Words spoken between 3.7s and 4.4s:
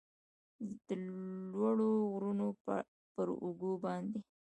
باندې